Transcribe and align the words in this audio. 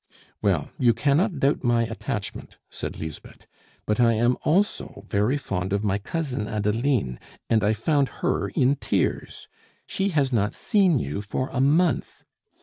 "Well, 0.41 0.71
you 0.79 0.95
cannot 0.95 1.39
doubt 1.39 1.63
my 1.63 1.83
attachment," 1.83 2.57
said 2.71 2.97
Lisbeth. 2.99 3.45
"But 3.85 3.99
I 3.99 4.13
am 4.13 4.35
also 4.41 5.03
very 5.07 5.37
fond 5.37 5.73
of 5.73 5.83
my 5.83 5.99
cousin 5.99 6.47
Adeline, 6.47 7.19
and 7.51 7.63
I 7.63 7.73
found 7.73 8.09
her 8.25 8.47
in 8.49 8.77
tears. 8.77 9.47
She 9.85 10.09
has 10.09 10.33
not 10.33 10.55
seen 10.55 10.97
you 10.97 11.21
for 11.21 11.49
a 11.53 11.59
month. 11.61 12.23